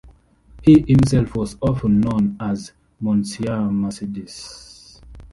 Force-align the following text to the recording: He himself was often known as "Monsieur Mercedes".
He 0.63 0.83
himself 0.87 1.35
was 1.35 1.57
often 1.61 1.99
known 2.01 2.35
as 2.39 2.71
"Monsieur 2.99 3.69
Mercedes". 3.69 4.99